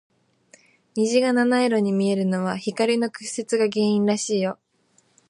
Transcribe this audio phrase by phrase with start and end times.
[0.95, 4.57] 虹が七色に見えるのは、光の屈折が原因らしいよ。